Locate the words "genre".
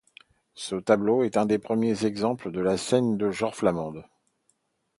3.29-3.55